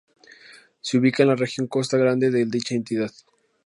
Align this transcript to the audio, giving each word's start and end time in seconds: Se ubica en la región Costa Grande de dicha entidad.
Se 0.81 0.97
ubica 0.97 1.21
en 1.21 1.29
la 1.29 1.35
región 1.35 1.67
Costa 1.67 1.95
Grande 1.95 2.31
de 2.31 2.43
dicha 2.47 2.73
entidad. 2.73 3.11